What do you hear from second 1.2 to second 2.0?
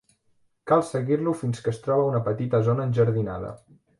fins que es